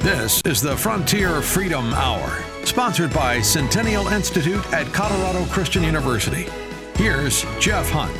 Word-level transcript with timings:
This 0.00 0.40
is 0.46 0.62
the 0.62 0.74
Frontier 0.74 1.42
Freedom 1.42 1.92
Hour, 1.92 2.42
sponsored 2.64 3.12
by 3.12 3.42
Centennial 3.42 4.08
Institute 4.08 4.64
at 4.72 4.90
Colorado 4.94 5.44
Christian 5.52 5.84
University. 5.84 6.46
Here's 6.94 7.44
Jeff 7.58 7.90
Hunt. 7.90 8.16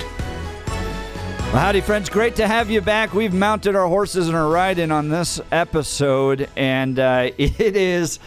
Well, 0.66 1.62
howdy, 1.62 1.80
friends. 1.80 2.10
Great 2.10 2.36
to 2.36 2.46
have 2.46 2.70
you 2.70 2.82
back. 2.82 3.14
We've 3.14 3.32
mounted 3.32 3.76
our 3.76 3.86
horses 3.86 4.28
and 4.28 4.36
are 4.36 4.50
riding 4.50 4.92
on 4.92 5.08
this 5.08 5.40
episode, 5.50 6.50
and 6.54 6.98
uh, 6.98 7.30
it 7.38 7.74
is. 7.74 8.18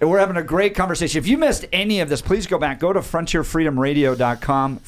We're 0.00 0.20
having 0.20 0.36
a 0.36 0.44
great 0.44 0.76
conversation. 0.76 1.18
If 1.18 1.26
you 1.26 1.36
missed 1.36 1.66
any 1.72 1.98
of 1.98 2.08
this, 2.08 2.22
please 2.22 2.46
go 2.46 2.58
back. 2.58 2.78
Go 2.78 2.92
to 2.92 3.00
frontierfreedomradio.com, 3.00 4.78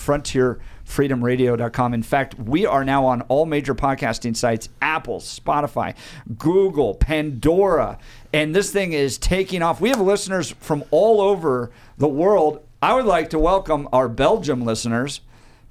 frontierfreedomradio.com. 0.92 1.94
In 1.94 2.02
fact, 2.02 2.38
we 2.38 2.66
are 2.66 2.84
now 2.84 3.04
on 3.06 3.22
all 3.22 3.46
major 3.46 3.74
podcasting 3.74 4.36
sites 4.36 4.68
Apple, 4.80 5.20
Spotify, 5.20 5.94
Google, 6.38 6.94
Pandora, 6.94 7.98
and 8.32 8.54
this 8.54 8.70
thing 8.70 8.92
is 8.92 9.18
taking 9.18 9.62
off. 9.62 9.80
We 9.80 9.88
have 9.88 10.00
listeners 10.00 10.52
from 10.60 10.84
all 10.90 11.20
over 11.20 11.70
the 11.98 12.08
world. 12.08 12.64
I 12.80 12.94
would 12.94 13.06
like 13.06 13.30
to 13.30 13.38
welcome 13.38 13.88
our 13.92 14.08
Belgium 14.08 14.64
listeners 14.64 15.20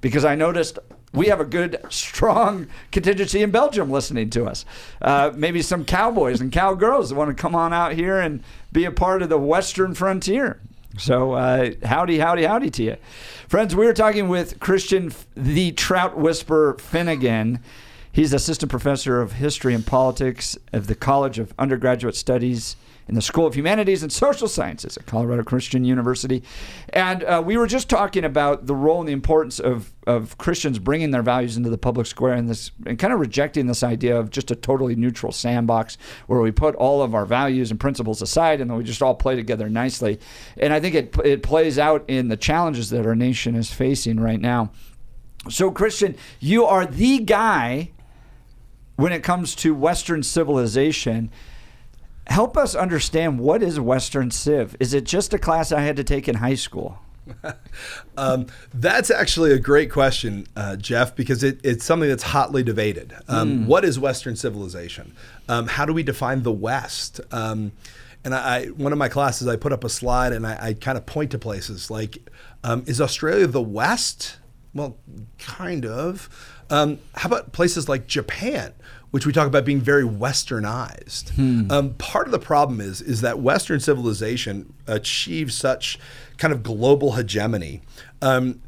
because 0.00 0.24
I 0.24 0.34
noticed 0.34 0.78
we 1.12 1.26
have 1.26 1.40
a 1.40 1.44
good, 1.44 1.78
strong 1.90 2.68
contingency 2.90 3.42
in 3.42 3.50
Belgium 3.50 3.90
listening 3.90 4.30
to 4.30 4.46
us. 4.46 4.64
Uh, 5.00 5.30
maybe 5.34 5.60
some 5.60 5.84
cowboys 5.84 6.40
and 6.40 6.50
cowgirls 6.50 7.10
that 7.10 7.16
want 7.16 7.36
to 7.36 7.40
come 7.40 7.54
on 7.54 7.72
out 7.72 7.92
here 7.92 8.18
and 8.18 8.42
be 8.72 8.84
a 8.86 8.90
part 8.90 9.22
of 9.22 9.28
the 9.28 9.38
Western 9.38 9.94
frontier. 9.94 10.60
So, 10.98 11.32
uh, 11.32 11.70
howdy, 11.84 12.18
howdy, 12.18 12.44
howdy 12.44 12.70
to 12.70 12.82
you. 12.82 12.96
Friends, 13.48 13.74
we 13.74 13.86
are 13.86 13.94
talking 13.94 14.28
with 14.28 14.60
Christian, 14.60 15.12
the 15.34 15.72
Trout 15.72 16.18
Whisperer 16.18 16.74
Finnigan. 16.78 17.60
He's 18.10 18.34
assistant 18.34 18.70
professor 18.70 19.20
of 19.20 19.32
history 19.32 19.74
and 19.74 19.86
politics 19.86 20.58
of 20.72 20.88
the 20.88 20.94
College 20.94 21.38
of 21.38 21.54
Undergraduate 21.58 22.14
Studies 22.14 22.76
in 23.08 23.14
the 23.14 23.22
School 23.22 23.46
of 23.46 23.54
Humanities 23.54 24.02
and 24.02 24.12
Social 24.12 24.48
Sciences 24.48 24.96
at 24.96 25.06
Colorado 25.06 25.42
Christian 25.42 25.84
University. 25.84 26.42
And 26.90 27.24
uh, 27.24 27.42
we 27.44 27.56
were 27.56 27.66
just 27.66 27.88
talking 27.88 28.24
about 28.24 28.66
the 28.66 28.74
role 28.74 29.00
and 29.00 29.08
the 29.08 29.12
importance 29.12 29.58
of, 29.58 29.92
of 30.06 30.38
Christians 30.38 30.78
bringing 30.78 31.10
their 31.10 31.22
values 31.22 31.56
into 31.56 31.70
the 31.70 31.78
public 31.78 32.06
square 32.06 32.34
and 32.34 32.48
this 32.48 32.70
and 32.86 32.98
kind 32.98 33.12
of 33.12 33.20
rejecting 33.20 33.66
this 33.66 33.82
idea 33.82 34.18
of 34.18 34.30
just 34.30 34.50
a 34.50 34.56
totally 34.56 34.94
neutral 34.94 35.32
sandbox 35.32 35.98
where 36.26 36.40
we 36.40 36.50
put 36.50 36.74
all 36.76 37.02
of 37.02 37.14
our 37.14 37.26
values 37.26 37.70
and 37.70 37.80
principles 37.80 38.22
aside 38.22 38.60
and 38.60 38.70
then 38.70 38.76
we 38.76 38.84
just 38.84 39.02
all 39.02 39.14
play 39.14 39.36
together 39.36 39.68
nicely. 39.68 40.18
And 40.56 40.72
I 40.72 40.80
think 40.80 40.94
it, 40.94 41.16
it 41.24 41.42
plays 41.42 41.78
out 41.78 42.04
in 42.08 42.28
the 42.28 42.36
challenges 42.36 42.90
that 42.90 43.06
our 43.06 43.14
nation 43.16 43.54
is 43.54 43.72
facing 43.72 44.20
right 44.20 44.40
now. 44.40 44.70
So, 45.48 45.72
Christian, 45.72 46.16
you 46.38 46.64
are 46.64 46.86
the 46.86 47.18
guy 47.18 47.90
when 48.96 49.12
it 49.12 49.24
comes 49.24 49.56
to 49.56 49.74
Western 49.74 50.22
civilization 50.22 51.30
help 52.26 52.56
us 52.56 52.74
understand 52.74 53.38
what 53.38 53.62
is 53.62 53.78
Western 53.80 54.30
Civ. 54.30 54.76
Is 54.80 54.94
it 54.94 55.04
just 55.04 55.34
a 55.34 55.38
class 55.38 55.72
I 55.72 55.80
had 55.82 55.96
to 55.96 56.04
take 56.04 56.28
in 56.28 56.36
high 56.36 56.54
school? 56.54 56.98
um, 58.16 58.46
that's 58.74 59.10
actually 59.10 59.52
a 59.52 59.58
great 59.58 59.90
question, 59.90 60.46
uh, 60.56 60.76
Jeff, 60.76 61.14
because 61.14 61.42
it, 61.42 61.60
it's 61.62 61.84
something 61.84 62.08
that's 62.08 62.22
hotly 62.22 62.62
debated. 62.62 63.14
Um, 63.28 63.60
mm. 63.60 63.66
What 63.66 63.84
is 63.84 63.98
Western 63.98 64.36
civilization? 64.36 65.14
Um, 65.48 65.66
how 65.68 65.84
do 65.84 65.92
we 65.92 66.02
define 66.02 66.42
the 66.42 66.52
West? 66.52 67.20
Um, 67.30 67.72
and 68.24 68.34
I, 68.34 68.66
one 68.66 68.92
of 68.92 68.98
my 68.98 69.08
classes, 69.08 69.48
I 69.48 69.56
put 69.56 69.72
up 69.72 69.84
a 69.84 69.88
slide 69.88 70.32
and 70.32 70.46
I, 70.46 70.58
I 70.60 70.74
kind 70.74 70.96
of 70.96 71.06
point 71.06 71.32
to 71.32 71.38
places 71.38 71.90
like, 71.90 72.18
um, 72.64 72.84
is 72.86 73.00
Australia 73.00 73.46
the 73.46 73.62
West? 73.62 74.36
Well, 74.74 74.96
kind 75.38 75.84
of. 75.84 76.28
Um, 76.70 76.98
how 77.14 77.28
about 77.28 77.52
places 77.52 77.88
like 77.88 78.06
Japan? 78.06 78.72
which 79.12 79.26
we 79.26 79.32
talk 79.32 79.46
about 79.46 79.66
being 79.66 79.80
very 79.80 80.04
westernized. 80.04 81.34
Hmm. 81.34 81.70
Um, 81.70 81.94
part 81.94 82.26
of 82.26 82.32
the 82.32 82.38
problem 82.38 82.80
is 82.80 83.00
is 83.00 83.20
that 83.20 83.38
Western 83.38 83.78
civilization 83.78 84.72
achieves 84.86 85.54
such 85.54 85.98
kind 86.38 86.52
of 86.52 86.62
global 86.62 87.12
hegemony. 87.12 87.82
Um, 88.22 88.62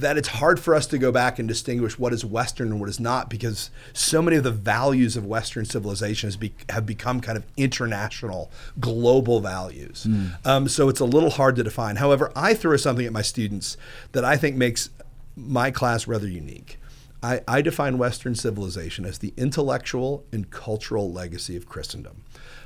that 0.00 0.18
it's 0.18 0.28
hard 0.28 0.58
for 0.58 0.74
us 0.74 0.86
to 0.88 0.98
go 0.98 1.12
back 1.12 1.38
and 1.38 1.46
distinguish 1.46 1.98
what 1.98 2.12
is 2.12 2.24
Western 2.24 2.72
and 2.72 2.80
what 2.80 2.88
is 2.88 2.98
not 2.98 3.30
because 3.30 3.70
so 3.92 4.20
many 4.20 4.36
of 4.36 4.42
the 4.42 4.50
values 4.50 5.16
of 5.16 5.24
Western 5.24 5.64
civilization 5.64 6.30
be, 6.38 6.52
have 6.68 6.84
become 6.84 7.20
kind 7.20 7.38
of 7.38 7.44
international, 7.56 8.50
global 8.80 9.40
values. 9.40 10.06
Mm. 10.08 10.46
Um, 10.46 10.68
so 10.68 10.88
it's 10.88 11.00
a 11.00 11.04
little 11.04 11.30
hard 11.30 11.54
to 11.56 11.62
define. 11.62 11.96
However, 11.96 12.32
I 12.34 12.54
throw 12.54 12.76
something 12.76 13.06
at 13.06 13.12
my 13.12 13.22
students 13.22 13.76
that 14.12 14.24
I 14.24 14.36
think 14.36 14.56
makes 14.56 14.90
my 15.36 15.70
class 15.70 16.08
rather 16.08 16.28
unique. 16.28 16.78
I, 17.22 17.40
I 17.46 17.62
define 17.62 17.96
Western 17.96 18.34
civilization 18.34 19.04
as 19.04 19.18
the 19.18 19.32
intellectual 19.36 20.24
and 20.32 20.50
cultural 20.50 21.10
legacy 21.12 21.56
of 21.56 21.66
Christendom. 21.66 22.22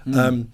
Mm. 0.06 0.16
Um, 0.16 0.52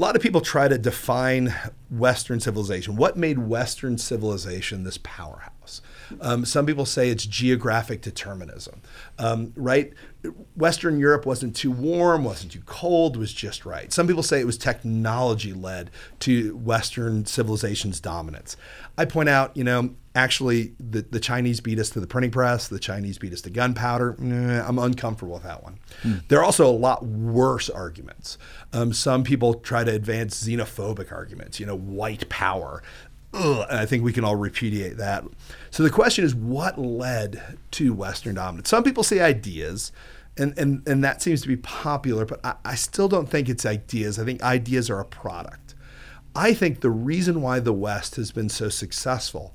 a 0.00 0.02
lot 0.02 0.16
of 0.16 0.22
people 0.22 0.40
try 0.40 0.66
to 0.66 0.78
define 0.78 1.54
Western 1.90 2.40
civilization. 2.40 2.96
What 2.96 3.18
made 3.18 3.38
Western 3.38 3.98
civilization 3.98 4.82
this 4.84 4.98
powerhouse? 5.02 5.82
Um, 6.22 6.46
some 6.46 6.64
people 6.64 6.86
say 6.86 7.10
it's 7.10 7.26
geographic 7.26 8.00
determinism, 8.00 8.80
um, 9.18 9.52
right? 9.56 9.92
Western 10.54 10.98
Europe 10.98 11.24
wasn't 11.24 11.56
too 11.56 11.70
warm, 11.70 12.24
wasn't 12.24 12.52
too 12.52 12.62
cold, 12.66 13.16
was 13.16 13.32
just 13.32 13.64
right. 13.64 13.92
Some 13.92 14.06
people 14.06 14.22
say 14.22 14.40
it 14.40 14.46
was 14.46 14.58
technology 14.58 15.52
led 15.52 15.90
to 16.20 16.56
Western 16.56 17.24
civilization's 17.24 18.00
dominance. 18.00 18.56
I 18.98 19.06
point 19.06 19.28
out, 19.28 19.56
you 19.56 19.64
know, 19.64 19.94
actually 20.14 20.74
the, 20.78 21.02
the 21.02 21.20
Chinese 21.20 21.60
beat 21.60 21.78
us 21.78 21.90
to 21.90 22.00
the 22.00 22.06
printing 22.06 22.30
press, 22.30 22.68
the 22.68 22.78
Chinese 22.78 23.18
beat 23.18 23.32
us 23.32 23.40
to 23.42 23.50
gunpowder. 23.50 24.16
I'm 24.20 24.78
uncomfortable 24.78 25.34
with 25.34 25.44
that 25.44 25.62
one. 25.62 25.78
Hmm. 26.02 26.14
There 26.28 26.38
are 26.38 26.44
also 26.44 26.66
a 26.66 26.72
lot 26.72 27.04
worse 27.04 27.70
arguments. 27.70 28.36
Um, 28.72 28.92
some 28.92 29.24
people 29.24 29.54
try 29.54 29.84
to 29.84 29.92
advance 29.92 30.42
xenophobic 30.42 31.12
arguments, 31.12 31.60
you 31.60 31.66
know, 31.66 31.76
white 31.76 32.28
power. 32.28 32.82
Ugh, 33.32 33.66
and 33.70 33.78
I 33.78 33.86
think 33.86 34.02
we 34.02 34.12
can 34.12 34.24
all 34.24 34.36
repudiate 34.36 34.96
that. 34.96 35.24
So 35.70 35.82
the 35.82 35.90
question 35.90 36.24
is, 36.24 36.34
what 36.34 36.78
led 36.78 37.58
to 37.72 37.94
Western 37.94 38.34
dominance? 38.34 38.68
Some 38.68 38.82
people 38.82 39.04
say 39.04 39.20
ideas, 39.20 39.92
and 40.36 40.56
and 40.58 40.86
and 40.86 41.04
that 41.04 41.22
seems 41.22 41.40
to 41.42 41.48
be 41.48 41.56
popular, 41.56 42.24
but 42.24 42.44
I, 42.44 42.54
I 42.64 42.74
still 42.74 43.08
don't 43.08 43.28
think 43.28 43.48
it's 43.48 43.64
ideas. 43.64 44.18
I 44.18 44.24
think 44.24 44.42
ideas 44.42 44.90
are 44.90 45.00
a 45.00 45.04
product. 45.04 45.74
I 46.34 46.54
think 46.54 46.80
the 46.80 46.90
reason 46.90 47.42
why 47.42 47.60
the 47.60 47.72
West 47.72 48.16
has 48.16 48.32
been 48.32 48.48
so 48.48 48.68
successful 48.68 49.54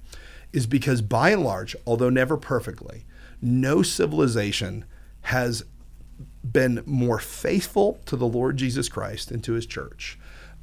is 0.51 0.67
because 0.67 1.01
by 1.01 1.31
and 1.31 1.43
large, 1.43 1.75
although 1.85 2.09
never 2.09 2.37
perfectly, 2.37 3.05
no 3.41 3.81
civilization 3.81 4.85
has 5.23 5.65
been 6.49 6.81
more 6.85 7.19
faithful 7.19 7.99
to 8.05 8.15
the 8.15 8.27
Lord 8.27 8.57
Jesus 8.57 8.87
Christ 8.87 9.31
and 9.31 9.43
to 9.43 9.53
his 9.53 9.65
church. 9.65 10.17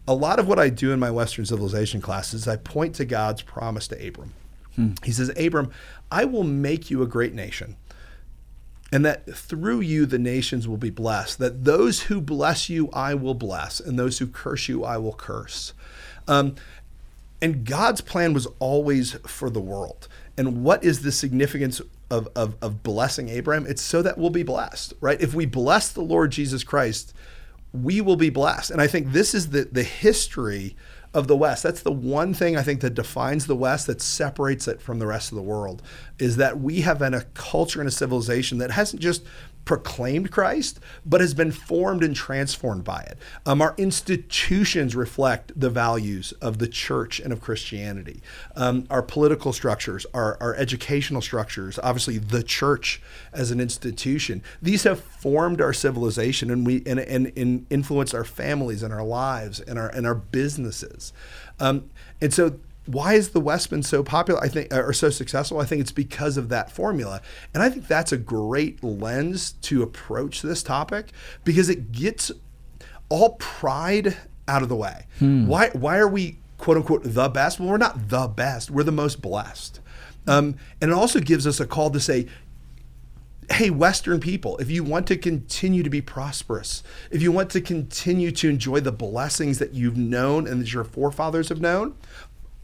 A 0.07 0.15
lot 0.15 0.39
of 0.39 0.49
what 0.49 0.59
I 0.59 0.69
do 0.69 0.93
in 0.93 0.99
my 0.99 1.11
Western 1.11 1.47
civilization 1.47 2.01
classes, 2.01 2.49
I 2.49 2.57
point 2.57 2.95
to 2.97 3.05
God's 3.05 3.43
promise 3.43 3.87
to 3.89 4.07
Abram. 4.07 4.35
Hmm. 4.75 4.91
He 5.05 5.13
says, 5.13 5.31
Abram, 5.39 5.71
I 6.11 6.25
will 6.25 6.45
make 6.45 6.91
you 6.91 7.03
a 7.03 7.07
great 7.07 7.35
nation, 7.35 7.77
and 8.91 9.05
that 9.05 9.33
through 9.35 9.81
you 9.81 10.07
the 10.07 10.19
nations 10.19 10.67
will 10.67 10.77
be 10.77 10.91
blessed. 10.91 11.39
That 11.39 11.65
those 11.65 12.03
who 12.05 12.21
bless 12.21 12.69
you, 12.69 12.91
I 12.93 13.15
will 13.15 13.35
bless, 13.35 13.81
and 13.81 13.99
those 13.99 14.19
who 14.19 14.27
curse 14.27 14.69
you, 14.69 14.85
I 14.85 14.97
will 14.97 15.15
curse. 15.15 15.73
Um, 16.27 16.57
and 17.41 17.65
God's 17.65 18.01
plan 18.01 18.33
was 18.33 18.47
always 18.61 19.15
for 19.27 19.51
the 19.51 19.61
world. 19.61 20.09
And 20.39 20.65
what 20.65 20.85
is 20.85 21.03
the 21.03 21.13
significance 21.13 21.81
of, 22.11 22.29
of, 22.37 22.57
of 22.63 22.83
blessing 22.83 23.29
Abraham? 23.29 23.67
It's 23.67 23.83
so 23.83 24.01
that 24.03 24.17
we'll 24.17 24.31
be 24.31 24.45
blessed, 24.45 24.95
right? 25.01 25.21
If 25.21 25.35
we 25.35 25.45
bless 25.45 25.91
the 25.91 26.03
Lord 26.03 26.31
Jesus 26.31 26.63
Christ, 26.63 27.13
we 27.73 28.01
will 28.01 28.17
be 28.17 28.31
blessed. 28.31 28.71
And 28.71 28.81
I 28.81 28.87
think 28.87 29.13
this 29.13 29.35
is 29.35 29.51
the, 29.51 29.65
the 29.65 29.83
history 29.83 30.77
of 31.15 31.29
the 31.29 31.37
West. 31.37 31.63
That's 31.63 31.83
the 31.83 31.93
one 31.93 32.33
thing 32.33 32.57
I 32.57 32.63
think 32.63 32.81
that 32.81 32.95
defines 32.95 33.47
the 33.47 33.57
West, 33.57 33.87
that 33.87 34.01
separates 34.01 34.67
it 34.67 34.81
from 34.81 34.99
the 34.99 35.07
rest 35.07 35.31
of 35.31 35.37
the 35.37 35.43
world, 35.43 35.83
is 36.19 36.37
that 36.37 36.61
we 36.61 36.83
have 36.83 36.99
been 36.99 37.15
a 37.15 37.25
culture 37.35 37.81
and 37.81 37.89
a 37.89 37.93
civilization 37.93 38.59
that 38.59 38.71
hasn't 38.71 39.03
just 39.03 39.23
proclaimed 39.65 40.31
Christ, 40.31 40.81
but 41.07 41.21
has 41.21 41.35
been 41.35 41.53
formed 41.53 42.03
and 42.03 42.15
transformed 42.15 42.85
by 42.85 43.01
it. 43.03 43.19
Um, 43.47 43.63
our 43.63 43.75
institutions 43.79 44.97
reflect 44.97 45.53
the 45.59 45.71
values 45.71 46.33
of 46.41 46.59
the 46.59 46.67
church 46.67 47.21
and 47.21 47.33
of 47.33 47.41
Christianity. 47.41 48.23
Um, 48.57 48.87
our 48.91 49.03
political 49.03 49.53
structures, 49.53 50.05
our, 50.13 50.37
our 50.41 50.55
educational 50.57 51.23
structures, 51.23 51.79
obviously 51.83 52.19
the 52.19 52.43
church 52.43 53.01
as 53.33 53.51
an 53.51 53.61
institution, 53.61 54.43
these 54.61 54.83
have 54.83 55.01
formed 55.01 55.61
our 55.61 55.73
civilization 55.73 56.51
and 56.51 56.67
we 56.67 56.83
and, 56.87 56.99
and, 56.99 57.33
and 57.37 57.67
influenced 57.71 58.15
our 58.15 58.25
families 58.25 58.83
and 58.83 58.93
our 58.93 59.05
lives 59.05 59.61
and 59.61 59.79
our 59.79 59.89
and 59.89 60.07
our 60.07 60.15
businesses. 60.15 61.13
Um, 61.61 61.91
and 62.21 62.35
so 62.35 62.59
why 62.87 63.15
is 63.15 63.31
the 63.31 63.41
West 63.41 63.71
been 63.71 63.83
so 63.83 64.03
popular? 64.03 64.41
I 64.41 64.49
think, 64.49 64.75
or 64.75 64.93
so 64.93 65.11
successful? 65.11 65.61
I 65.61 65.65
think 65.65 65.81
it's 65.81 65.93
because 65.93 66.37
of 66.37 66.49
that 66.49 66.71
formula, 66.71 67.21
and 67.55 67.63
I 67.63 67.71
think 67.71 67.87
that's 67.87 68.13
a 68.13 68.17
great 68.17 68.83
lens 68.83 69.53
to 69.63 69.83
approach 69.83 70.43
this 70.43 70.63
topic 70.63 71.13
because 71.45 71.69
it 71.69 71.93
gets 71.93 72.33
all 73.09 73.37
pride 73.39 74.17
out 74.49 74.63
of 74.63 74.69
the 74.69 74.77
way. 74.77 75.07
Hmm. 75.21 75.47
Why? 75.47 75.71
Why 75.71 75.99
are 75.99 76.09
we 76.09 76.39
quote 76.59 76.77
unquote 76.77 77.03
the 77.05 77.29
best? 77.29 77.61
Well, 77.61 77.69
we're 77.69 77.77
not 77.77 78.09
the 78.09 78.27
best. 78.27 78.71
We're 78.71 78.83
the 78.83 78.93
most 78.93 79.23
blessed, 79.23 79.81
um, 80.27 80.57
and 80.81 80.91
it 80.91 80.95
also 80.95 81.21
gives 81.21 81.47
us 81.47 81.61
a 81.61 81.67
call 81.67 81.91
to 81.91 82.01
say, 82.01 82.27
hey, 83.51 83.71
Western 83.71 84.19
people, 84.19 84.57
if 84.59 84.71
you 84.71 84.83
want 84.83 85.07
to 85.07 85.17
continue 85.17 85.83
to 85.83 85.91
be 85.91 86.01
prosperous, 86.01 86.83
if 87.11 87.23
you 87.23 87.31
want 87.31 87.51
to 87.51 87.61
continue 87.61 88.31
to 88.33 88.49
enjoy 88.49 88.81
the 88.81 88.93
blessings 88.93 89.59
that 89.59 89.73
you've 89.73 89.97
known 89.97 90.47
and 90.47 90.61
that 90.61 90.73
your 90.73 90.85
forefathers 90.85 91.49
have 91.49 91.61
known, 91.61 91.95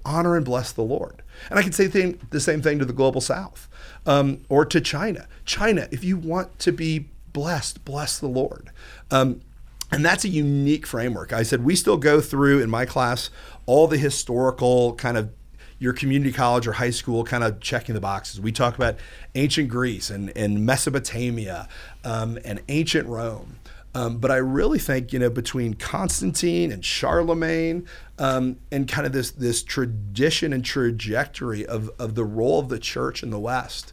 honor 0.09 0.37
and 0.37 0.45
bless 0.45 0.73
the 0.73 0.83
Lord. 0.83 1.23
And 1.51 1.59
I 1.59 1.63
can 1.63 1.73
say 1.73 1.87
the, 1.87 2.41
same 2.41 2.63
thing 2.63 2.79
to 2.79 2.85
the 2.85 2.93
global 2.93 3.21
south 3.21 3.69
um, 4.07 4.43
or 4.49 4.65
to 4.65 4.81
China. 4.81 5.29
China, 5.45 5.87
if 5.91 6.03
you 6.03 6.17
want 6.17 6.59
to 6.61 6.73
be 6.73 7.07
blessed, 7.33 7.85
bless 7.85 8.19
the 8.19 8.27
Lord. 8.27 8.71
Um, 9.11 9.43
and 9.91 10.05
that's 10.05 10.25
a 10.25 10.29
unique 10.29 10.87
framework. 10.87 11.33
I 11.33 11.43
said 11.43 11.65
we 11.65 11.77
still 11.77 11.97
go 11.97 12.21
through 12.21 12.63
in 12.63 12.71
my 12.71 12.85
class 12.85 13.31
all 13.67 13.87
the 13.87 13.97
historical 13.97 14.95
kind 14.95 15.17
of 15.17 15.31
your 15.79 15.93
community 15.93 16.33
college 16.33 16.67
or 16.67 16.73
high 16.73 16.91
school 16.91 17.25
kind 17.25 17.45
of 17.45 17.61
checking 17.61 17.95
the 17.95 18.01
boxes. 18.01 18.41
We 18.41 18.53
talk 18.53 18.75
about 18.75 18.97
ancient 19.35 19.69
Greece 19.69 20.11
and, 20.11 20.37
and 20.37 20.67
Mesopotamia 20.67 21.69
um, 22.05 22.39
and 22.45 22.61
ancient 22.69 23.07
Rome. 23.07 23.59
Um, 23.95 24.19
but 24.19 24.31
I 24.31 24.37
really 24.37 24.79
think 24.79 25.13
you 25.13 25.19
know 25.19 25.31
between 25.31 25.75
Constantine 25.75 26.71
and 26.71 26.85
Charlemagne 26.85 27.87
um, 28.19 28.59
and 28.71 28.87
kind 28.87 29.07
of 29.07 29.13
this 29.13 29.31
this 29.31 29.63
tradition 29.63 30.53
and 30.53 30.65
trajectory 30.65 31.67
of 31.67 31.91
of 31.99 32.15
the 32.15 32.25
role 32.25 32.61
of 32.61 32.69
the 32.69 32.79
church 32.79 33.23
in 33.23 33.31
the 33.31 33.39
West 33.39 33.93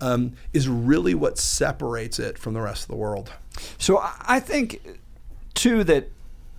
um, 0.00 0.32
is 0.52 0.68
really 0.68 1.14
what 1.14 1.38
separates 1.38 2.18
it 2.18 2.38
from 2.38 2.54
the 2.54 2.60
rest 2.60 2.82
of 2.82 2.88
the 2.88 2.96
world. 2.96 3.32
So 3.78 4.00
I 4.02 4.40
think 4.40 5.00
too 5.54 5.84
that 5.84 6.10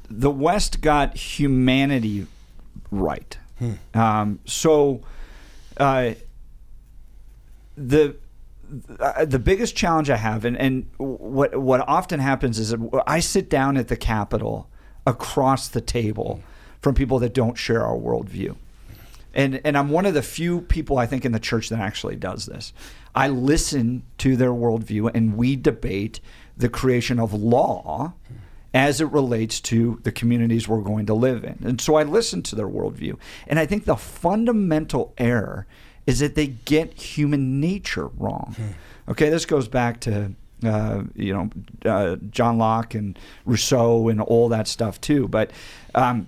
the 0.10 0.31
West 0.31 0.81
got 0.81 1.16
humanity 1.16 2.25
right. 2.92 3.38
Hmm. 3.60 3.74
Um, 3.94 4.40
so 4.45 5.01
uh, 5.78 6.13
the 7.75 8.16
the 9.25 9.40
biggest 9.40 9.75
challenge 9.75 10.10
I 10.10 10.18
have, 10.18 10.46
and, 10.46 10.58
and 10.58 10.90
what 10.98 11.56
what 11.60 11.88
often 11.88 12.19
happens 12.19 12.60
is 12.60 12.75
I 13.06 13.19
sit 13.19 13.50
down 13.50 13.78
at 13.78 13.88
the 13.88 13.96
Capitol 13.96 14.69
across 15.06 15.69
the 15.69 15.81
table 15.81 16.42
from 16.81 16.94
people 16.94 17.19
that 17.19 17.34
don't 17.34 17.58
share 17.58 17.84
our 17.84 17.96
worldview. 17.96 18.56
And, 19.34 19.62
and 19.64 19.78
I'm 19.78 19.90
one 19.90 20.06
of 20.06 20.14
the 20.14 20.22
few 20.24 20.62
people 20.62 20.98
I 20.98 21.06
think 21.06 21.24
in 21.24 21.31
the 21.31 21.40
church 21.40 21.69
that 21.69 21.80
actually 21.80 22.16
does 22.16 22.48
this. 22.48 22.74
I 23.14 23.28
listen 23.28 24.04
to 24.19 24.36
their 24.36 24.52
worldview 24.52 25.12
and 25.14 25.38
we 25.38 25.56
debate 25.56 26.19
the 26.56 26.69
creation 26.69 27.19
of 27.19 27.34
law 27.34 28.14
as 28.74 29.00
it 29.00 29.12
relates 29.12 29.60
to 29.62 30.00
the 30.04 30.12
communities 30.12 30.68
we're 30.68 30.81
going 30.81 31.06
to 31.06 31.14
live 31.14 31.44
in. 31.44 31.60
And 31.64 31.80
so 31.80 31.96
I 31.96 32.04
listen 32.04 32.42
to 32.44 32.56
their 32.56 32.68
worldview. 32.68 33.18
And 33.48 33.60
I 33.60 33.66
think 33.66 33.86
the 33.86 33.96
fundamental 33.96 35.14
error 35.18 35.68
is 36.07 36.19
that 36.19 36.33
they 36.33 36.48
get 36.48 36.94
human 36.94 37.59
nature 37.59 38.07
wrong. 38.18 38.56
Hmm. 38.57 39.12
Okay, 39.12 39.30
this 39.30 39.45
goes 39.45 39.68
back 39.68 40.00
to 40.01 40.31
uh, 40.65 41.04
you 41.13 41.33
know 41.33 41.50
uh, 41.86 42.15
John 42.31 42.57
Locke 42.57 42.95
and 42.95 43.19
Rousseau 43.45 44.07
and 44.07 44.19
all 44.19 44.50
that 44.50 44.68
stuff 44.68 45.00
too. 45.00 45.27
But 45.27 45.51
um, 45.94 46.27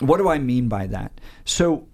what 0.00 0.16
do 0.16 0.28
I 0.28 0.38
mean 0.38 0.68
by 0.68 0.86
that? 0.86 1.12
So 1.44 1.86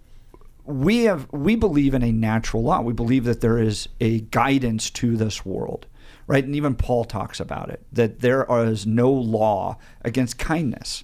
we 0.65 1.05
have 1.05 1.27
we 1.33 1.57
believe 1.57 1.95
in 1.95 2.05
a 2.05 2.13
natural 2.13 2.63
law. 2.63 2.81
We 2.83 2.93
believe 2.93 3.25
that 3.25 3.41
there 3.41 3.59
is 3.59 3.89
a 4.01 4.21
guidance 4.21 4.91
to 4.91 5.17
this 5.17 5.45
world 5.45 5.87
right? 6.29 6.45
And 6.45 6.55
even 6.55 6.77
Paul 6.77 7.05
talks 7.05 7.41
about 7.41 7.71
it 7.71 7.85
that 7.91 8.21
there 8.21 8.47
is 8.65 8.87
no 8.87 9.11
law 9.11 9.79
against 10.03 10.39
kindness. 10.39 11.03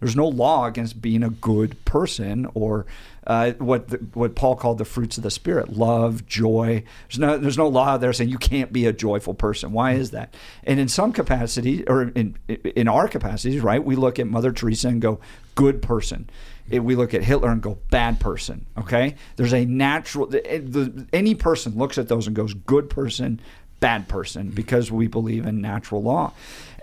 There's 0.00 0.16
no 0.16 0.26
law 0.26 0.66
against 0.66 1.00
being 1.00 1.22
a 1.22 1.30
good 1.30 1.84
person 1.84 2.46
or 2.54 2.86
uh, 3.26 3.52
what 3.52 3.88
the, 3.88 3.98
what 4.14 4.34
Paul 4.34 4.56
called 4.56 4.78
the 4.78 4.84
fruits 4.84 5.18
of 5.18 5.22
the 5.22 5.30
spirit: 5.30 5.74
love, 5.74 6.26
joy. 6.26 6.82
There's 7.08 7.18
no 7.18 7.38
there's 7.38 7.58
no 7.58 7.68
law 7.68 7.96
there 7.96 8.12
saying 8.12 8.30
you 8.30 8.38
can't 8.38 8.72
be 8.72 8.86
a 8.86 8.92
joyful 8.92 9.34
person. 9.34 9.72
Why 9.72 9.92
is 9.92 10.10
that? 10.10 10.34
And 10.64 10.80
in 10.80 10.88
some 10.88 11.12
capacity, 11.12 11.86
or 11.86 12.02
in 12.02 12.36
in 12.48 12.88
our 12.88 13.08
capacities, 13.08 13.60
right? 13.60 13.84
We 13.84 13.94
look 13.94 14.18
at 14.18 14.26
Mother 14.26 14.52
Teresa 14.52 14.88
and 14.88 15.02
go, 15.02 15.20
good 15.54 15.82
person. 15.82 16.30
We 16.70 16.94
look 16.94 17.14
at 17.14 17.24
Hitler 17.24 17.50
and 17.50 17.60
go, 17.60 17.78
bad 17.90 18.20
person. 18.20 18.64
Okay, 18.78 19.16
there's 19.36 19.52
a 19.52 19.64
natural. 19.64 20.32
Any 21.12 21.34
person 21.34 21.76
looks 21.76 21.98
at 21.98 22.08
those 22.08 22.26
and 22.26 22.34
goes, 22.34 22.54
good 22.54 22.88
person, 22.88 23.40
bad 23.80 24.08
person 24.08 24.50
because 24.50 24.92
we 24.92 25.06
believe 25.06 25.46
in 25.46 25.60
natural 25.60 26.02
law. 26.02 26.32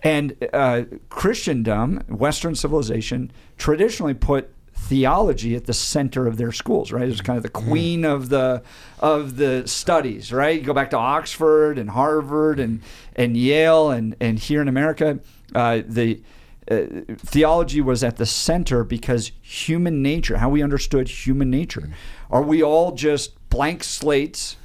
And 0.03 0.35
uh, 0.53 0.83
Christendom, 1.09 2.03
Western 2.07 2.55
civilization, 2.55 3.31
traditionally 3.57 4.13
put 4.13 4.51
theology 4.75 5.55
at 5.55 5.65
the 5.65 5.73
center 5.73 6.27
of 6.27 6.37
their 6.37 6.51
schools, 6.51 6.91
right? 6.91 7.07
It's 7.07 7.21
kind 7.21 7.37
of 7.37 7.43
the 7.43 7.49
mm-hmm. 7.49 7.69
queen 7.69 8.05
of 8.05 8.29
the 8.29 8.63
of 8.99 9.37
the 9.37 9.67
studies, 9.67 10.31
right? 10.31 10.59
You 10.59 10.65
go 10.65 10.73
back 10.73 10.91
to 10.91 10.97
Oxford 10.97 11.77
and 11.77 11.89
Harvard 11.89 12.59
and 12.59 12.81
and 13.15 13.35
Yale 13.35 13.91
and 13.91 14.15
and 14.19 14.39
here 14.39 14.61
in 14.61 14.67
America, 14.67 15.19
uh, 15.55 15.81
the 15.85 16.21
uh, 16.69 16.81
theology 17.17 17.81
was 17.81 18.03
at 18.03 18.17
the 18.17 18.25
center 18.25 18.83
because 18.83 19.31
human 19.41 20.01
nature, 20.01 20.37
how 20.37 20.49
we 20.49 20.61
understood 20.61 21.07
human 21.07 21.49
nature, 21.49 21.81
mm-hmm. 21.81 22.33
are 22.33 22.41
we 22.41 22.61
all 22.61 22.91
just 22.91 23.49
blank 23.49 23.83
slates? 23.83 24.57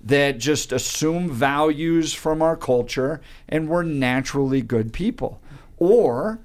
That 0.00 0.38
just 0.38 0.72
assume 0.72 1.30
values 1.30 2.14
from 2.14 2.40
our 2.42 2.56
culture 2.56 3.20
and 3.48 3.68
we're 3.68 3.82
naturally 3.82 4.62
good 4.62 4.92
people? 4.92 5.40
Or 5.76 6.40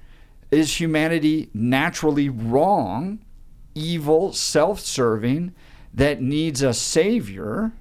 is 0.50 0.80
humanity 0.80 1.50
naturally 1.54 2.28
wrong, 2.28 3.18
evil, 3.74 4.32
self 4.32 4.80
serving, 4.80 5.54
that 5.92 6.20
needs 6.20 6.62
a 6.62 6.74
savior 6.74 7.72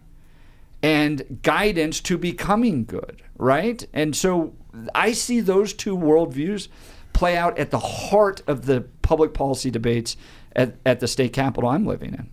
and 0.81 1.39
guidance 1.41 1.99
to 1.99 2.17
becoming 2.17 2.85
good, 2.85 3.21
right? 3.37 3.85
And 3.93 4.15
so 4.15 4.53
I 4.93 5.11
see 5.11 5.39
those 5.41 5.73
two 5.73 5.97
worldviews 5.97 6.67
play 7.13 7.37
out 7.37 7.57
at 7.57 7.71
the 7.71 7.79
heart 7.79 8.41
of 8.47 8.65
the 8.65 8.81
public 9.01 9.33
policy 9.33 9.71
debates 9.71 10.15
at, 10.55 10.75
at 10.85 10.99
the 10.99 11.07
state 11.07 11.33
capitol 11.33 11.69
I'm 11.69 11.85
living 11.85 12.13
in. 12.13 12.29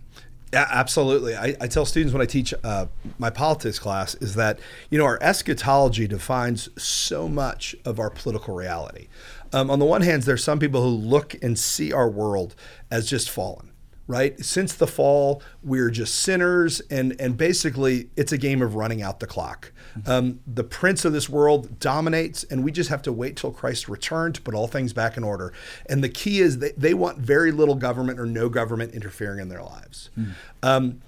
Yeah, 0.53 0.67
absolutely. 0.69 1.35
I, 1.35 1.55
I, 1.59 1.67
tell 1.67 1.83
students 1.83 2.13
when 2.13 2.21
I 2.21 2.27
teach 2.27 2.53
uh, 2.63 2.85
my 3.17 3.31
politics 3.31 3.79
class 3.79 4.13
is 4.13 4.35
that 4.35 4.59
you 4.91 4.99
know 4.99 5.05
our 5.05 5.17
eschatology 5.19 6.07
defines 6.07 6.69
so 6.79 7.27
much 7.27 7.75
of 7.85 7.99
our 7.99 8.11
political 8.11 8.53
reality. 8.53 9.07
Um, 9.51 9.71
on 9.71 9.79
the 9.79 9.85
one 9.85 10.03
hand, 10.03 10.23
there's 10.23 10.43
some 10.43 10.59
people 10.59 10.83
who 10.83 10.89
look 10.89 11.35
and 11.41 11.57
see 11.57 11.91
our 11.91 12.07
world 12.07 12.53
as 12.91 13.09
just 13.09 13.31
fallen, 13.31 13.71
right? 14.07 14.37
Since 14.43 14.73
the 14.73 14.87
fall, 14.87 15.41
we're 15.63 15.89
just 15.89 16.15
sinners, 16.15 16.81
and 16.89 17.15
and 17.19 17.37
basically 17.37 18.09
it's 18.15 18.31
a 18.31 18.37
game 18.37 18.61
of 18.61 18.75
running 18.75 19.01
out 19.01 19.19
the 19.19 19.27
clock. 19.27 19.71
Um, 20.05 20.39
the 20.47 20.63
prince 20.63 21.05
of 21.05 21.13
this 21.13 21.29
world 21.29 21.79
dominates, 21.79 22.43
and 22.43 22.63
we 22.63 22.71
just 22.71 22.89
have 22.89 23.01
to 23.03 23.13
wait 23.13 23.37
till 23.37 23.51
Christ 23.51 23.87
return 23.87 24.33
to 24.33 24.41
put 24.41 24.53
all 24.53 24.67
things 24.67 24.91
back 24.93 25.17
in 25.17 25.23
order. 25.23 25.53
And 25.87 26.03
the 26.03 26.09
key 26.09 26.39
is 26.39 26.59
they, 26.59 26.71
they 26.71 26.93
want 26.93 27.19
very 27.19 27.51
little 27.51 27.75
government 27.75 28.19
or 28.19 28.25
no 28.25 28.49
government 28.49 28.93
interfering 28.93 29.39
in 29.39 29.49
their 29.49 29.63
lives. 29.63 30.09
Mm. 30.17 30.31
Um, 30.61 31.01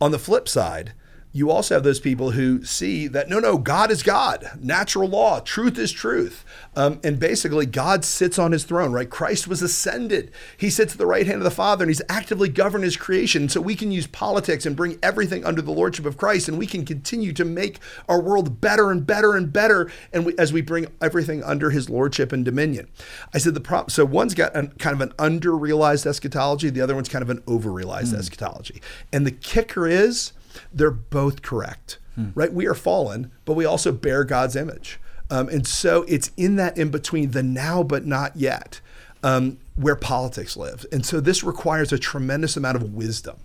on 0.00 0.10
the 0.10 0.18
flip 0.18 0.48
side, 0.48 0.94
you 1.32 1.50
also 1.50 1.74
have 1.74 1.82
those 1.82 2.00
people 2.00 2.32
who 2.32 2.62
see 2.64 3.08
that 3.08 3.28
no, 3.28 3.38
no, 3.38 3.56
God 3.56 3.90
is 3.90 4.02
God, 4.02 4.50
natural 4.60 5.08
law, 5.08 5.40
truth 5.40 5.78
is 5.78 5.90
truth. 5.90 6.44
Um, 6.76 7.00
and 7.02 7.18
basically, 7.18 7.64
God 7.64 8.04
sits 8.04 8.38
on 8.38 8.52
his 8.52 8.64
throne, 8.64 8.92
right? 8.92 9.08
Christ 9.08 9.48
was 9.48 9.62
ascended. 9.62 10.30
He 10.56 10.68
sits 10.68 10.92
at 10.92 10.98
the 10.98 11.06
right 11.06 11.26
hand 11.26 11.38
of 11.38 11.44
the 11.44 11.50
Father 11.50 11.84
and 11.84 11.90
he's 11.90 12.02
actively 12.08 12.48
governed 12.48 12.84
his 12.84 12.96
creation. 12.96 13.48
So 13.48 13.60
we 13.60 13.74
can 13.74 13.90
use 13.90 14.06
politics 14.06 14.66
and 14.66 14.76
bring 14.76 14.98
everything 15.02 15.44
under 15.44 15.62
the 15.62 15.72
lordship 15.72 16.04
of 16.04 16.16
Christ 16.16 16.48
and 16.48 16.58
we 16.58 16.66
can 16.66 16.84
continue 16.84 17.32
to 17.32 17.44
make 17.44 17.78
our 18.08 18.20
world 18.20 18.60
better 18.60 18.90
and 18.90 19.06
better 19.06 19.34
and 19.34 19.52
better 19.52 19.90
and 20.12 20.26
we, 20.26 20.34
as 20.38 20.52
we 20.52 20.60
bring 20.60 20.86
everything 21.00 21.42
under 21.44 21.70
his 21.70 21.88
lordship 21.88 22.32
and 22.32 22.44
dominion. 22.44 22.88
I 23.32 23.38
said 23.38 23.54
the 23.54 23.60
problem, 23.60 23.90
so 23.90 24.04
one's 24.04 24.34
got 24.34 24.54
an, 24.54 24.68
kind 24.78 24.94
of 24.94 25.00
an 25.00 25.14
under 25.18 25.56
realized 25.56 26.06
eschatology, 26.06 26.70
the 26.70 26.80
other 26.80 26.94
one's 26.94 27.08
kind 27.08 27.22
of 27.22 27.30
an 27.30 27.42
over 27.46 27.70
realized 27.70 28.14
mm. 28.14 28.18
eschatology. 28.18 28.82
And 29.12 29.26
the 29.26 29.30
kicker 29.30 29.86
is, 29.86 30.32
they're 30.72 30.90
both 30.90 31.42
correct, 31.42 31.98
hmm. 32.14 32.30
right? 32.34 32.52
We 32.52 32.66
are 32.66 32.74
fallen, 32.74 33.30
but 33.44 33.54
we 33.54 33.64
also 33.64 33.92
bear 33.92 34.24
God's 34.24 34.56
image. 34.56 35.00
Um, 35.30 35.48
and 35.48 35.66
so 35.66 36.04
it's 36.08 36.30
in 36.36 36.56
that 36.56 36.76
in 36.76 36.90
between, 36.90 37.30
the 37.30 37.42
now 37.42 37.82
but 37.82 38.04
not 38.04 38.36
yet, 38.36 38.80
um, 39.22 39.58
where 39.76 39.96
politics 39.96 40.56
lives. 40.56 40.84
And 40.86 41.06
so 41.06 41.20
this 41.20 41.42
requires 41.42 41.92
a 41.92 41.98
tremendous 41.98 42.56
amount 42.56 42.76
of 42.76 42.92
wisdom 42.92 43.38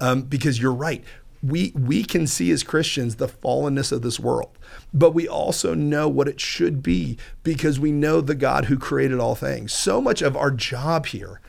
um, 0.00 0.22
because 0.22 0.60
you're 0.60 0.72
right. 0.72 1.04
We, 1.40 1.72
we 1.76 2.02
can 2.02 2.26
see 2.26 2.50
as 2.50 2.64
Christians 2.64 3.16
the 3.16 3.28
fallenness 3.28 3.92
of 3.92 4.02
this 4.02 4.18
world, 4.18 4.58
but 4.92 5.14
we 5.14 5.28
also 5.28 5.74
know 5.74 6.08
what 6.08 6.26
it 6.26 6.40
should 6.40 6.82
be 6.82 7.16
because 7.44 7.78
we 7.78 7.92
know 7.92 8.20
the 8.20 8.34
God 8.34 8.64
who 8.64 8.76
created 8.76 9.20
all 9.20 9.36
things. 9.36 9.72
So 9.72 10.00
much 10.00 10.20
of 10.20 10.36
our 10.36 10.50
job 10.50 11.06
here 11.06 11.40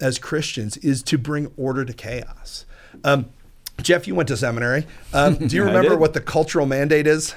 as 0.00 0.18
Christians 0.18 0.76
is 0.78 1.02
to 1.04 1.16
bring 1.16 1.50
order 1.56 1.86
to 1.86 1.94
chaos. 1.94 2.66
Um, 3.04 3.30
Jeff, 3.82 4.06
you 4.06 4.14
went 4.14 4.28
to 4.28 4.36
seminary. 4.36 4.86
Um, 5.12 5.34
do 5.36 5.56
you 5.56 5.64
remember 5.72 5.96
what 5.96 6.14
the 6.14 6.20
cultural 6.20 6.66
mandate 6.66 7.06
is 7.06 7.34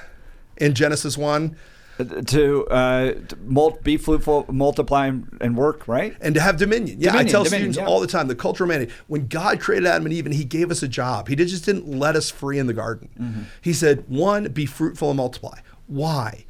in 0.56 0.74
Genesis 0.74 1.16
1? 1.16 1.56
to, 1.98 2.66
uh, 2.66 3.12
to 3.28 3.36
mul- 3.44 3.78
be 3.82 3.96
fruitful, 3.96 4.46
multiply, 4.50 5.06
and 5.06 5.56
work, 5.56 5.86
right? 5.86 6.16
and 6.20 6.34
to 6.34 6.40
have 6.40 6.56
dominion. 6.56 7.00
Yeah, 7.00 7.16
I 7.16 7.24
tell 7.24 7.44
dominion, 7.44 7.72
students 7.72 7.78
yeah. 7.78 7.86
all 7.86 8.00
the 8.00 8.06
time 8.06 8.28
the 8.28 8.34
cultural 8.34 8.68
mandate. 8.68 8.90
When 9.06 9.26
God 9.26 9.60
created 9.60 9.86
Adam 9.86 10.06
and 10.06 10.12
Eve 10.12 10.26
and 10.26 10.34
He 10.34 10.44
gave 10.44 10.70
us 10.70 10.82
a 10.82 10.88
job, 10.88 11.28
He 11.28 11.36
just 11.36 11.64
didn't 11.64 11.86
let 11.86 12.16
us 12.16 12.30
free 12.30 12.58
in 12.58 12.66
the 12.66 12.74
garden. 12.74 13.10
Mm-hmm. 13.20 13.42
He 13.60 13.72
said, 13.72 14.04
one, 14.08 14.44
be 14.52 14.66
fruitful 14.66 15.10
and 15.10 15.16
multiply. 15.16 15.60
Why? 15.86 16.44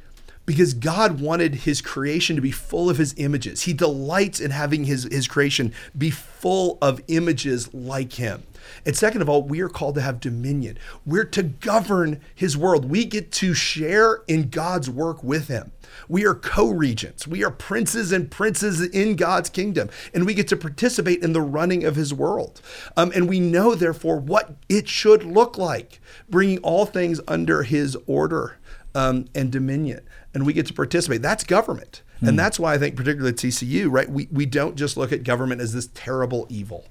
Because 0.45 0.73
God 0.73 1.21
wanted 1.21 1.55
His 1.55 1.81
creation 1.81 2.35
to 2.35 2.41
be 2.41 2.51
full 2.51 2.89
of 2.89 2.97
His 2.97 3.13
images. 3.17 3.63
He 3.63 3.73
delights 3.73 4.39
in 4.39 4.51
having 4.51 4.85
His, 4.85 5.03
his 5.11 5.27
creation 5.27 5.73
be 5.97 6.09
full 6.09 6.77
of 6.81 7.01
images 7.07 7.73
like 7.73 8.13
Him. 8.13 8.43
And 8.85 8.95
second 8.95 9.21
of 9.21 9.29
all, 9.29 9.43
we 9.43 9.61
are 9.61 9.69
called 9.69 9.95
to 9.95 10.01
have 10.01 10.19
dominion. 10.19 10.77
We're 11.05 11.25
to 11.25 11.43
govern 11.43 12.21
His 12.33 12.57
world. 12.57 12.85
We 12.89 13.05
get 13.05 13.31
to 13.33 13.53
share 13.53 14.23
in 14.27 14.49
God's 14.49 14.89
work 14.89 15.23
with 15.23 15.47
Him. 15.47 15.71
We 16.07 16.25
are 16.25 16.35
co 16.35 16.69
regents. 16.69 17.27
We 17.27 17.43
are 17.43 17.51
princes 17.51 18.11
and 18.11 18.29
princes 18.29 18.81
in 18.81 19.15
God's 19.15 19.49
kingdom, 19.49 19.89
and 20.13 20.25
we 20.25 20.33
get 20.33 20.47
to 20.49 20.57
participate 20.57 21.23
in 21.23 21.33
the 21.33 21.41
running 21.41 21.83
of 21.83 21.95
his 21.95 22.13
world. 22.13 22.61
Um, 22.97 23.11
and 23.13 23.29
we 23.29 23.39
know, 23.39 23.75
therefore, 23.75 24.17
what 24.17 24.55
it 24.69 24.87
should 24.87 25.23
look 25.23 25.57
like, 25.57 26.01
bringing 26.29 26.59
all 26.59 26.85
things 26.85 27.21
under 27.27 27.63
his 27.63 27.97
order 28.07 28.57
um, 28.95 29.25
and 29.35 29.51
dominion. 29.51 30.01
And 30.33 30.45
we 30.45 30.53
get 30.53 30.65
to 30.67 30.73
participate. 30.73 31.21
That's 31.21 31.43
government. 31.43 32.01
And 32.25 32.39
that's 32.39 32.57
why 32.57 32.73
I 32.73 32.77
think, 32.77 32.95
particularly 32.95 33.31
at 33.31 33.35
CCU, 33.35 33.91
right, 33.91 34.09
we, 34.09 34.29
we 34.31 34.45
don't 34.45 34.75
just 34.75 34.95
look 34.95 35.11
at 35.11 35.23
government 35.23 35.59
as 35.59 35.73
this 35.73 35.89
terrible 35.93 36.47
evil. 36.49 36.85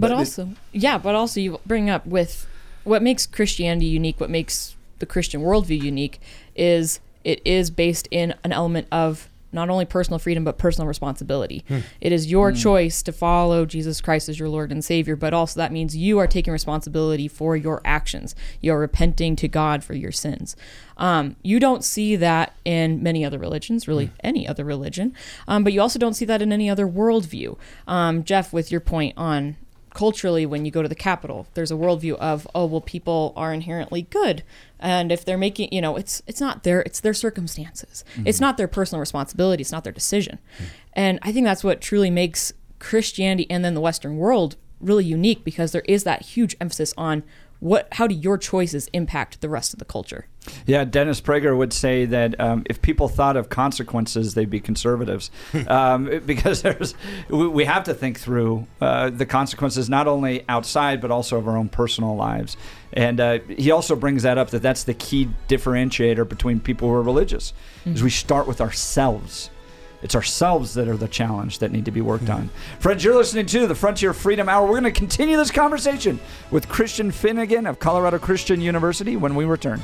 But 0.00 0.10
it- 0.12 0.14
also, 0.14 0.48
yeah, 0.72 0.98
but 0.98 1.14
also 1.14 1.40
you 1.40 1.60
bring 1.66 1.88
up 1.90 2.06
with 2.06 2.46
what 2.84 3.02
makes 3.02 3.26
Christianity 3.26 3.86
unique, 3.86 4.20
what 4.20 4.30
makes 4.30 4.74
the 4.98 5.06
Christian 5.06 5.40
worldview 5.42 5.80
unique 5.82 6.20
is 6.56 7.00
it 7.24 7.40
is 7.44 7.70
based 7.70 8.08
in 8.10 8.34
an 8.44 8.52
element 8.52 8.86
of 8.90 9.28
not 9.52 9.68
only 9.68 9.84
personal 9.84 10.18
freedom 10.20 10.44
but 10.44 10.58
personal 10.58 10.86
responsibility. 10.86 11.64
It 12.00 12.12
is 12.12 12.30
your 12.30 12.52
choice 12.52 13.02
to 13.02 13.10
follow 13.12 13.66
Jesus 13.66 14.00
Christ 14.00 14.28
as 14.28 14.38
your 14.38 14.48
Lord 14.48 14.70
and 14.70 14.84
Savior, 14.84 15.16
but 15.16 15.34
also 15.34 15.58
that 15.58 15.72
means 15.72 15.96
you 15.96 16.18
are 16.20 16.28
taking 16.28 16.52
responsibility 16.52 17.26
for 17.26 17.56
your 17.56 17.80
actions. 17.84 18.36
You 18.60 18.72
are 18.74 18.78
repenting 18.78 19.34
to 19.36 19.48
God 19.48 19.82
for 19.82 19.94
your 19.94 20.12
sins. 20.12 20.54
Um, 20.96 21.34
you 21.42 21.58
don't 21.58 21.82
see 21.82 22.14
that 22.16 22.54
in 22.64 23.02
many 23.02 23.24
other 23.24 23.38
religions, 23.38 23.88
really 23.88 24.10
any 24.22 24.46
other 24.46 24.64
religion, 24.64 25.14
um, 25.48 25.64
but 25.64 25.72
you 25.72 25.80
also 25.80 25.98
don't 25.98 26.14
see 26.14 26.26
that 26.26 26.40
in 26.40 26.52
any 26.52 26.70
other 26.70 26.86
worldview. 26.86 27.58
Um, 27.88 28.22
Jeff, 28.22 28.52
with 28.52 28.70
your 28.70 28.80
point 28.80 29.14
on 29.16 29.56
culturally 29.94 30.46
when 30.46 30.64
you 30.64 30.70
go 30.70 30.82
to 30.82 30.88
the 30.88 30.94
capital 30.94 31.48
there's 31.54 31.70
a 31.70 31.74
worldview 31.74 32.14
of 32.16 32.46
oh 32.54 32.66
well 32.66 32.80
people 32.80 33.32
are 33.36 33.52
inherently 33.52 34.02
good. 34.02 34.42
And 34.78 35.12
if 35.12 35.24
they're 35.24 35.38
making 35.38 35.68
you 35.72 35.80
know 35.80 35.96
it's 35.96 36.22
it's 36.26 36.40
not 36.40 36.62
their 36.62 36.80
it's 36.82 37.00
their 37.00 37.14
circumstances. 37.14 38.04
Mm-hmm. 38.12 38.26
It's 38.26 38.40
not 38.40 38.56
their 38.56 38.68
personal 38.68 39.00
responsibility. 39.00 39.60
It's 39.60 39.72
not 39.72 39.84
their 39.84 39.92
decision. 39.92 40.38
Mm-hmm. 40.54 40.64
And 40.94 41.18
i 41.22 41.32
think 41.32 41.44
that's 41.44 41.64
what 41.64 41.80
truly 41.80 42.10
makes 42.10 42.52
christianity 42.78 43.46
and 43.50 43.64
then 43.64 43.74
the 43.74 43.80
western 43.80 44.16
world 44.16 44.56
really 44.80 45.04
unique 45.04 45.44
because 45.44 45.72
there 45.72 45.84
is 45.86 46.04
that 46.04 46.22
huge 46.22 46.56
emphasis 46.60 46.94
on 46.96 47.22
what 47.60 47.88
how 47.92 48.06
do 48.06 48.14
your 48.14 48.38
choices 48.38 48.88
impact 48.92 49.40
the 49.40 49.48
rest 49.48 49.72
of 49.72 49.78
the 49.78 49.84
culture 49.84 50.26
Yeah, 50.66 50.84
Dennis 50.84 51.20
Prager 51.20 51.56
would 51.56 51.72
say 51.72 52.06
that 52.06 52.38
um, 52.40 52.62
if 52.66 52.80
people 52.80 53.08
thought 53.08 53.36
of 53.36 53.48
consequences, 53.48 54.34
they'd 54.34 54.48
be 54.48 54.60
conservatives, 54.60 55.30
um, 55.68 56.20
because 56.24 56.62
there's 56.62 56.94
we, 57.28 57.46
we 57.46 57.64
have 57.66 57.84
to 57.84 57.94
think 57.94 58.18
through 58.18 58.66
uh, 58.80 59.10
the 59.10 59.26
consequences 59.26 59.90
not 59.90 60.06
only 60.08 60.44
outside 60.48 61.00
but 61.00 61.10
also 61.10 61.36
of 61.36 61.46
our 61.46 61.56
own 61.56 61.68
personal 61.68 62.16
lives. 62.16 62.56
And 62.92 63.20
uh, 63.20 63.38
he 63.40 63.70
also 63.70 63.94
brings 63.94 64.24
that 64.24 64.36
up 64.38 64.50
that 64.50 64.62
that's 64.62 64.84
the 64.84 64.94
key 64.94 65.28
differentiator 65.48 66.28
between 66.28 66.58
people 66.58 66.88
who 66.88 66.94
are 66.94 67.02
religious, 67.02 67.52
is 67.86 68.02
we 68.02 68.10
start 68.10 68.48
with 68.48 68.60
ourselves. 68.60 69.50
It's 70.02 70.14
ourselves 70.14 70.74
that 70.74 70.88
are 70.88 70.96
the 70.96 71.06
challenge 71.06 71.58
that 71.58 71.72
need 71.72 71.84
to 71.84 71.90
be 71.90 72.00
worked 72.00 72.30
on. 72.30 72.48
Friends, 72.78 73.04
you're 73.04 73.14
listening 73.14 73.46
to 73.46 73.66
the 73.66 73.74
Frontier 73.74 74.14
Freedom 74.14 74.48
Hour. 74.48 74.64
We're 74.64 74.80
going 74.80 74.84
to 74.84 74.92
continue 74.92 75.36
this 75.36 75.50
conversation 75.50 76.18
with 76.50 76.68
Christian 76.68 77.10
Finnigan 77.10 77.66
of 77.66 77.78
Colorado 77.78 78.18
Christian 78.18 78.60
University 78.60 79.16
when 79.16 79.34
we 79.34 79.44
return. 79.44 79.82